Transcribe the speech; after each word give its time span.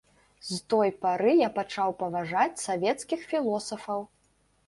З 0.45 0.55
той 0.73 0.93
пары 1.03 1.33
я 1.39 1.49
пачаў 1.57 1.93
паважаць 2.01 2.63
савецкіх 2.65 3.19
філосафаў. 3.35 4.01